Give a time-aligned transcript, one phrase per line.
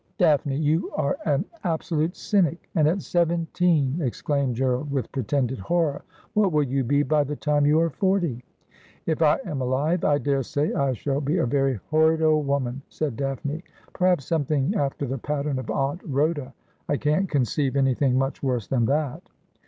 [0.17, 6.01] 'Daphne, you are an absolute cynic— and at seventeen!' ex claimed Gerald, with pretended horror.'
[6.33, 8.43] What will you be by the time you are forty
[9.05, 13.15] ?''If I am alive I daresay I shall be a very horrid old woman,' said
[13.15, 16.51] Daphne.' Perhaps something after the pattern of Aunt Khoda.
[16.89, 19.29] I can't conceive anything much worse than that.'